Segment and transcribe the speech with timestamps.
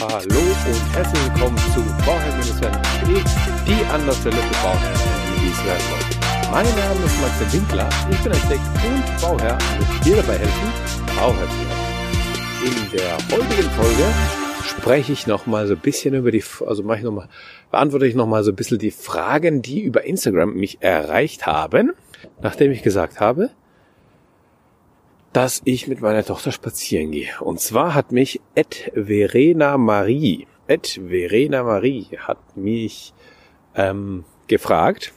[0.00, 3.20] Hallo und herzlich willkommen zu bauherr-werden.de,
[3.66, 5.00] die andersstelle für Bauherren,
[5.40, 6.52] wie es werden wollen.
[6.52, 10.72] Mein Name ist Max Winkler, ich bin Architekt und Bauherr und möchte dir dabei helfen,
[11.16, 11.86] Bauherr zu werden.
[12.64, 14.04] In der heutigen Folge
[14.64, 17.28] spreche ich nochmal so ein bisschen über die, also mache ich noch mal,
[17.72, 21.92] beantworte ich nochmal so ein bisschen die Fragen, die über Instagram mich erreicht haben,
[22.40, 23.50] nachdem ich gesagt habe,
[25.32, 27.30] dass ich mit meiner Tochter spazieren gehe.
[27.40, 33.14] Und zwar hat mich Ed Verena Marie, Ed Verena Marie hat mich
[33.74, 35.12] ähm, gefragt,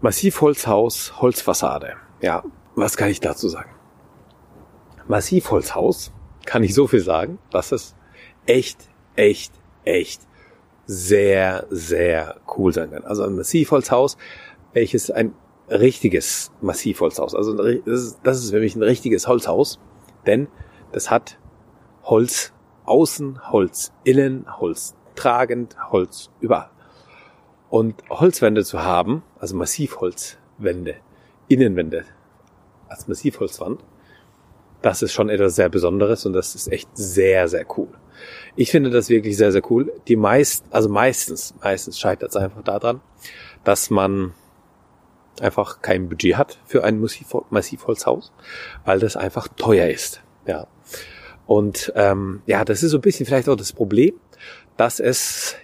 [0.00, 1.94] Massivholzhaus, Holzfassade.
[2.20, 2.44] Ja,
[2.74, 3.70] was kann ich dazu sagen?
[5.08, 6.12] Massivholzhaus
[6.44, 7.94] kann ich so viel sagen, dass es
[8.46, 9.52] echt, echt,
[9.84, 10.22] echt
[10.86, 13.04] sehr, sehr cool sein kann.
[13.04, 14.16] Also ein Massivholzhaus,
[14.72, 15.34] welches ein
[15.68, 17.34] richtiges Massivholzhaus.
[17.34, 19.78] Also das ist, für mich ein richtiges Holzhaus,
[20.26, 20.48] denn
[20.92, 21.38] das hat
[22.04, 22.52] Holz
[22.84, 26.70] außen, Holz innen, Holz tragend, Holz überall.
[27.68, 30.96] Und Holzwände zu haben, also Massivholzwände,
[31.48, 32.04] Innenwände
[32.88, 33.82] als Massivholzwand,
[34.82, 37.88] das ist schon etwas sehr Besonderes und das ist echt sehr, sehr cool.
[38.54, 39.92] Ich finde das wirklich sehr, sehr cool.
[40.06, 43.00] Die meist, also meistens, meistens scheitert es einfach daran,
[43.64, 44.32] dass man
[45.42, 47.00] einfach kein Budget hat für ein
[47.50, 48.32] Massivholzhaus,
[48.84, 50.22] weil das einfach teuer ist.
[50.46, 50.66] Ja.
[51.46, 54.14] Und ähm, ja, das ist so ein bisschen vielleicht auch das Problem,
[54.76, 55.56] dass es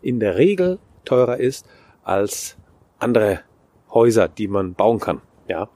[0.00, 1.66] in der Regel teurer ist
[2.04, 2.56] als
[2.98, 3.40] andere
[3.92, 5.20] Häuser, die man bauen kann.
[5.48, 5.68] Ja,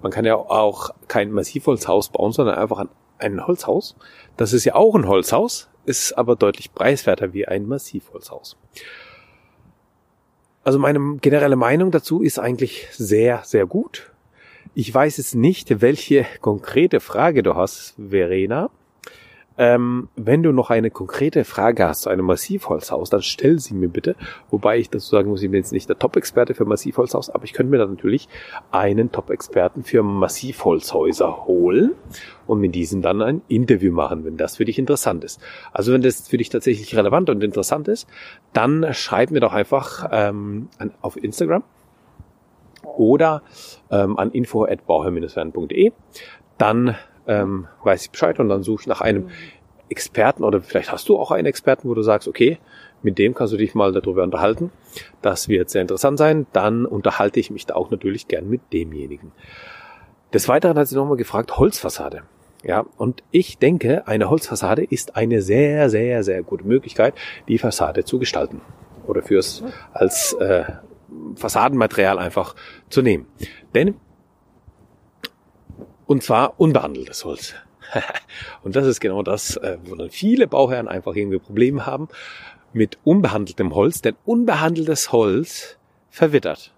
[0.00, 2.86] man kann ja auch kein Massivholzhaus bauen, sondern einfach
[3.18, 3.96] ein Holzhaus.
[4.36, 8.56] Das ist ja auch ein Holzhaus, ist aber deutlich preiswerter wie ein Massivholzhaus.
[10.62, 14.10] Also meine generelle Meinung dazu ist eigentlich sehr, sehr gut.
[14.74, 18.70] Ich weiß jetzt nicht, welche konkrete Frage du hast, Verena.
[19.60, 23.90] Ähm, wenn du noch eine konkrete Frage hast zu einem Massivholzhaus, dann stell sie mir
[23.90, 24.16] bitte.
[24.48, 27.52] Wobei ich dazu sagen muss, ich bin jetzt nicht der Top-Experte für Massivholzhaus, aber ich
[27.52, 28.26] könnte mir dann natürlich
[28.70, 31.92] einen Top-Experten für Massivholzhäuser holen
[32.46, 35.42] und mit diesem dann ein Interview machen, wenn das für dich interessant ist.
[35.74, 38.08] Also wenn das für dich tatsächlich relevant und interessant ist,
[38.54, 40.68] dann schreib mir doch einfach ähm,
[41.02, 41.64] auf Instagram
[42.82, 43.42] oder
[43.90, 45.92] ähm, an info@bauherr-werden.de.
[46.56, 49.30] Dann ähm, weiß ich Bescheid und dann suche ich nach einem
[49.88, 52.58] Experten oder vielleicht hast du auch einen Experten, wo du sagst, okay,
[53.02, 54.70] mit dem kannst du dich mal darüber unterhalten.
[55.22, 56.46] Das wird sehr interessant sein.
[56.52, 59.32] Dann unterhalte ich mich da auch natürlich gern mit demjenigen.
[60.32, 62.22] Des Weiteren hat sie nochmal gefragt, Holzfassade.
[62.62, 67.14] Ja, und ich denke, eine Holzfassade ist eine sehr, sehr, sehr gute Möglichkeit,
[67.48, 68.60] die Fassade zu gestalten
[69.06, 70.64] oder fürs als äh,
[71.36, 72.54] Fassadenmaterial einfach
[72.90, 73.26] zu nehmen.
[73.74, 73.94] Denn
[76.10, 77.54] und zwar unbehandeltes Holz.
[78.64, 82.08] und das ist genau das, äh, wo dann viele Bauherren einfach irgendwie Probleme haben
[82.72, 85.78] mit unbehandeltem Holz, denn unbehandeltes Holz
[86.08, 86.74] verwittert.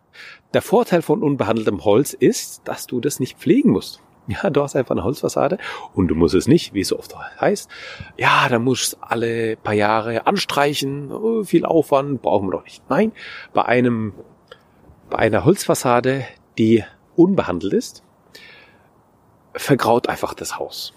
[0.52, 4.02] Der Vorteil von unbehandeltem Holz ist, dass du das nicht pflegen musst.
[4.26, 5.56] Ja, du hast einfach eine Holzfassade
[5.94, 7.70] und du musst es nicht, wie es so oft heißt.
[8.18, 12.82] Ja, da musst du alle paar Jahre anstreichen, oh, viel Aufwand, brauchen wir doch nicht.
[12.90, 13.12] Nein,
[13.54, 14.12] bei einem,
[15.08, 16.26] bei einer Holzfassade,
[16.58, 16.84] die
[17.16, 18.04] unbehandelt ist,
[19.54, 20.94] vergraut einfach das Haus.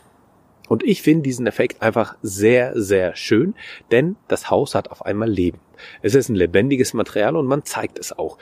[0.67, 3.53] Und ich finde diesen Effekt einfach sehr, sehr schön,
[3.91, 5.59] denn das Haus hat auf einmal Leben.
[6.01, 8.37] Es ist ein lebendiges Material und man zeigt es auch.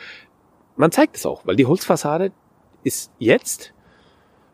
[0.76, 2.32] Man zeigt es auch, weil die Holzfassade
[2.84, 3.74] ist jetzt,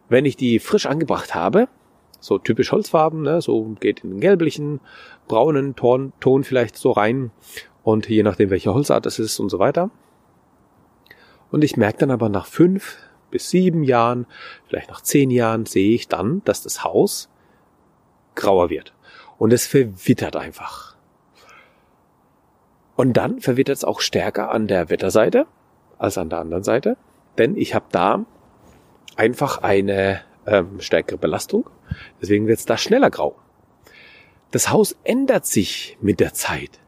[0.08, 1.68] wenn ich die frisch angebracht habe,
[2.19, 4.81] so typisch Holzfarben, ne, so geht in den gelblichen,
[5.28, 7.31] braunen Ton, Ton vielleicht so rein
[7.84, 9.90] und je nachdem welche Holzart es ist und so weiter.
[11.52, 12.98] Und ich merke dann aber nach fünf,
[13.30, 14.26] bis sieben Jahren,
[14.68, 17.30] vielleicht nach zehn Jahren sehe ich dann, dass das Haus
[18.36, 18.94] grauer wird.
[19.38, 20.96] Und es verwittert einfach.
[22.96, 25.48] Und dann verwittert es auch stärker an der Wetterseite
[25.98, 26.98] als an der anderen Seite.
[27.38, 28.26] Denn ich habe da
[29.16, 31.70] einfach eine ähm, stärkere Belastung.
[32.22, 33.36] Deswegen wird es da schneller grau.
[34.52, 36.80] Das Haus ändert sich mit der Zeit.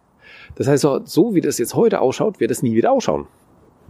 [0.55, 3.27] Das heißt, so wie das jetzt heute ausschaut, wird es nie wieder ausschauen.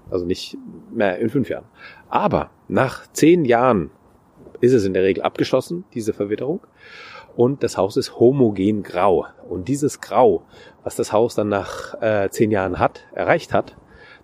[0.10, 0.58] Also nicht
[0.92, 1.66] mehr in fünf Jahren.
[2.10, 3.92] Aber nach zehn Jahren
[4.60, 6.62] ist es in der Regel abgeschlossen, diese Verwitterung.
[7.36, 9.26] Und das Haus ist homogen grau.
[9.50, 10.44] Und dieses Grau,
[10.84, 13.78] was das Haus dann nach äh, zehn Jahren hat, erreicht hat,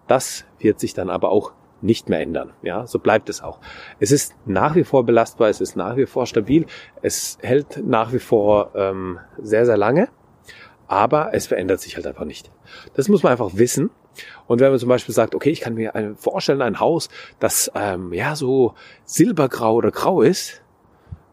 [0.08, 2.54] das wird sich dann aber auch nicht mehr ändern.
[2.64, 3.60] Ja, so bleibt es auch.
[4.00, 6.66] Es ist nach wie vor belastbar, es ist nach wie vor stabil,
[7.02, 10.10] es hält nach wie vor ähm, sehr, sehr lange,
[10.88, 12.52] aber es verändert sich halt einfach nicht.
[12.96, 13.92] Das muss man einfach wissen
[14.48, 17.10] und wenn man zum Beispiel sagt, okay, ich kann mir vorstellen, ein Haus,
[17.40, 18.74] das ähm, ja so
[19.06, 20.62] silbergrau oder grau ist,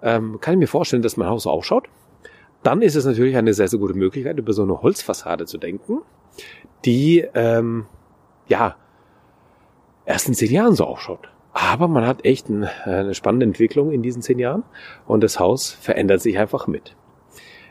[0.02, 1.88] ähm, kann ich mir vorstellen, dass mein Haus so ausschaut.
[2.62, 6.00] dann ist es natürlich eine sehr, sehr gute Möglichkeit, über so eine Holzfassade zu denken,
[6.84, 7.86] die ähm,
[8.48, 8.76] ja
[10.06, 11.28] erst in zehn Jahren so ausschaut.
[11.52, 14.64] Aber man hat echt eine spannende Entwicklung in diesen zehn Jahren
[15.06, 16.96] und das Haus verändert sich einfach mit.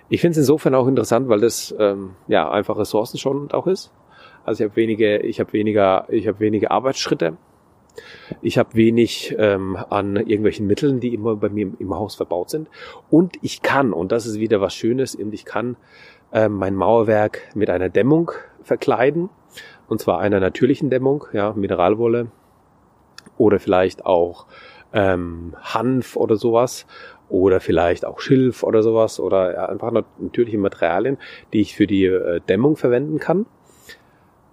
[0.09, 3.91] Ich finde es insofern auch interessant, weil das ähm, ja einfach ressourcenschonend auch ist.
[4.45, 7.37] Also ich habe wenige, ich habe weniger, ich habe wenige Arbeitsschritte.
[8.41, 12.67] Ich habe wenig ähm, an irgendwelchen Mitteln, die immer bei mir im, Haus verbaut sind.
[13.09, 15.77] Und ich kann, und das ist wieder was Schönes, und ich kann
[16.31, 18.31] ähm, mein Mauerwerk mit einer Dämmung
[18.63, 19.29] verkleiden.
[19.87, 22.31] Und zwar einer natürlichen Dämmung, ja, Mineralwolle
[23.37, 24.47] oder vielleicht auch
[24.93, 26.85] ähm, Hanf oder sowas
[27.29, 31.17] oder vielleicht auch Schilf oder sowas oder einfach natürliche Materialien,
[31.51, 33.45] die ich für die äh, Dämmung verwenden kann.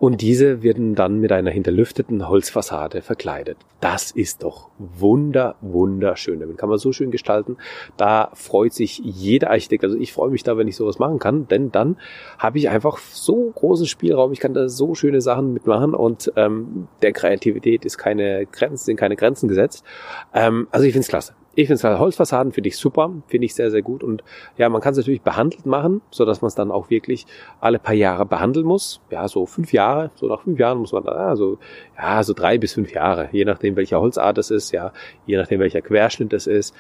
[0.01, 3.59] Und diese werden dann mit einer hinterlüfteten Holzfassade verkleidet.
[3.81, 6.41] Das ist doch wunder, wunderschön.
[6.41, 7.59] Damit kann man so schön gestalten.
[7.99, 9.85] Da freut sich jeder Architekt.
[9.85, 11.99] Also ich freue mich da, wenn ich sowas machen kann, denn dann
[12.39, 14.33] habe ich einfach so großen Spielraum.
[14.33, 18.97] Ich kann da so schöne Sachen mitmachen und ähm, der Kreativität ist keine Grenzen, sind
[18.97, 19.85] keine Grenzen gesetzt.
[20.33, 21.35] Ähm, also ich finde es klasse.
[21.61, 24.03] Ich finde es Holzfassaden finde ich super, finde ich sehr, sehr gut.
[24.03, 24.25] Und
[24.57, 27.27] ja, man kann es natürlich behandelt machen, so dass man es dann auch wirklich
[27.61, 29.03] alle paar Jahre behandeln muss.
[29.11, 31.59] Ja, so fünf Jahre, so nach fünf Jahren muss man da, also,
[31.99, 34.95] ja, so drei bis fünf Jahre, je nachdem welcher Holzart es ist, ja,
[35.27, 36.75] je nachdem welcher Querschnitt es ist.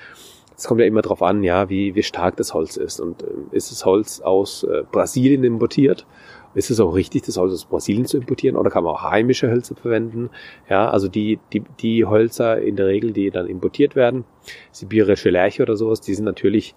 [0.56, 3.00] Es kommt ja immer darauf an, ja, wie, wie stark das Holz ist.
[3.00, 6.06] Und äh, ist das Holz aus äh, Brasilien importiert
[6.54, 9.48] ist es auch richtig, das Holz aus Brasilien zu importieren oder kann man auch heimische
[9.48, 10.30] Hölzer verwenden?
[10.68, 14.24] Ja, also die, die, die Hölzer in der Regel, die dann importiert werden,
[14.72, 16.74] sibirische Lärche oder sowas, die sind natürlich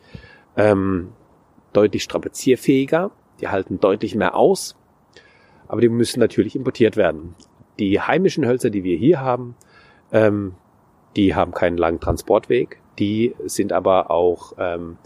[0.58, 1.10] ähm,
[1.74, 3.12] deutlich strapazierfähiger,
[3.42, 4.76] die halten deutlich mehr aus,
[5.68, 7.36] aber die müssen natürlich importiert werden.
[7.80, 9.56] Die heimischen Hölzer, die wir hier haben,
[10.12, 10.54] ähm,
[11.16, 14.98] die haben keinen langen Transportweg, die sind aber auch ähm,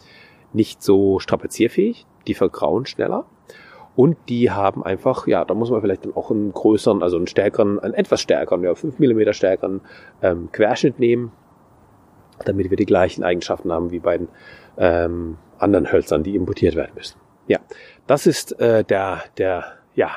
[0.51, 3.25] nicht so strapazierfähig, die vergrauen schneller
[3.97, 7.25] und die haben einfach, ja, da muss man vielleicht dann auch einen größeren, also einen
[7.25, 9.81] stärkeren, einen etwas stärkeren, ja, 5 mm stärkeren
[10.21, 11.31] ähm, Querschnitt nehmen,
[12.45, 14.27] damit wir die gleichen Eigenschaften haben wie bei den
[14.77, 17.17] ähm, anderen Hölzern, die importiert werden müssen.
[17.47, 17.57] Ja,
[18.05, 19.65] das ist äh, der, der,
[19.95, 20.11] ja,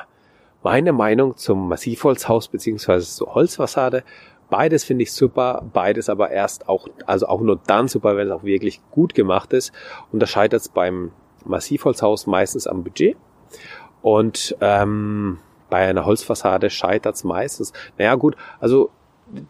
[0.61, 4.03] meine Meinung zum Massivholzhaus beziehungsweise zur Holzfassade.
[4.51, 8.33] Beides finde ich super, beides aber erst auch, also auch nur dann super, wenn es
[8.33, 9.71] auch wirklich gut gemacht ist.
[10.11, 11.13] Und da scheitert es beim
[11.45, 13.17] Massivholzhaus meistens am Budget.
[14.01, 15.39] Und ähm,
[15.69, 17.73] bei einer Holzfassade scheitert es meistens.
[17.97, 18.89] Naja gut, also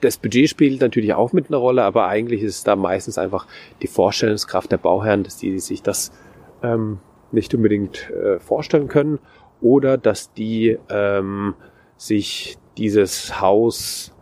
[0.02, 3.48] das Budget spielt natürlich auch mit einer Rolle, aber eigentlich ist es da meistens einfach
[3.82, 6.12] die Vorstellungskraft der Bauherren, dass die sich das
[6.62, 7.00] ähm,
[7.32, 9.20] nicht unbedingt äh, vorstellen können
[9.60, 11.56] oder dass die ähm,
[11.98, 14.14] sich dieses Haus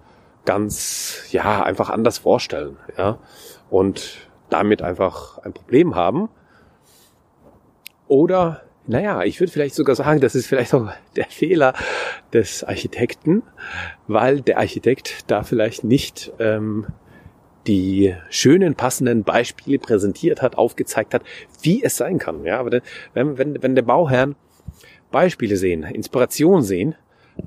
[0.45, 3.19] ganz ja einfach anders vorstellen, ja
[3.69, 6.29] und damit einfach ein Problem haben
[8.07, 11.75] oder naja, ich würde vielleicht sogar sagen, das ist vielleicht auch der Fehler
[12.33, 13.43] des Architekten,
[14.07, 16.87] weil der Architekt da vielleicht nicht ähm,
[17.67, 21.21] die schönen, passenden Beispiele präsentiert hat, aufgezeigt hat,
[21.61, 22.43] wie es sein kann.
[22.45, 22.81] Ja, aber
[23.13, 24.35] wenn, wenn, wenn der Bauherrn
[25.11, 26.95] Beispiele sehen, Inspiration sehen,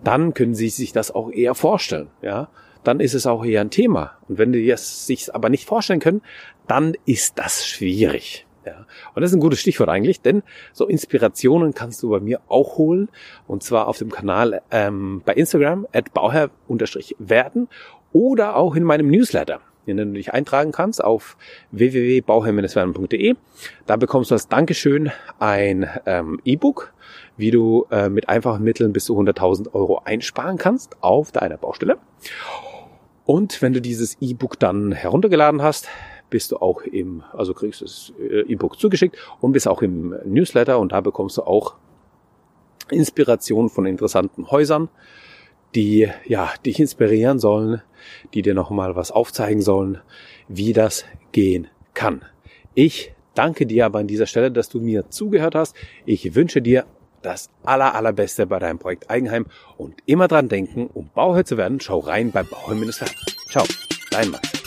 [0.04, 2.08] dann können sie sich das auch eher vorstellen.
[2.22, 2.50] Ja,
[2.84, 4.12] dann ist es auch eher ein Thema.
[4.28, 6.22] Und wenn die es sich aber nicht vorstellen können,
[6.68, 8.46] dann ist das schwierig.
[8.64, 8.86] Ja.
[9.14, 12.78] Und das ist ein gutes Stichwort eigentlich, denn so Inspirationen kannst du bei mir auch
[12.78, 13.08] holen.
[13.46, 17.68] Und zwar auf dem Kanal ähm, bei Instagram at bauherr-werden
[18.12, 21.36] oder auch in meinem Newsletter, den du dich eintragen kannst auf
[21.72, 23.34] www.bauherr-werden.de.
[23.86, 26.92] Da bekommst du als Dankeschön ein ähm, E-Book,
[27.36, 31.98] wie du äh, mit einfachen Mitteln bis zu 100.000 Euro einsparen kannst auf deiner Baustelle.
[33.24, 35.88] Und wenn du dieses E-Book dann heruntergeladen hast,
[36.32, 40.16] bist du auch im, also kriegst du das äh, E-Book zugeschickt und bist auch im
[40.24, 41.74] Newsletter und da bekommst du auch
[42.90, 44.88] Inspiration von interessanten Häusern,
[45.74, 47.82] die ja dich inspirieren sollen,
[48.32, 49.98] die dir nochmal was aufzeigen sollen,
[50.48, 52.22] wie das gehen kann.
[52.74, 55.76] Ich danke dir aber an dieser Stelle, dass du mir zugehört hast.
[56.06, 56.86] Ich wünsche dir
[57.20, 59.46] das aller, allerbeste bei deinem Projekt Eigenheim
[59.76, 63.14] und immer dran denken, um Bauherr zu werden, schau rein bei Bauherr-Werden.
[63.50, 63.66] Ciao,
[64.10, 64.61] dein Max.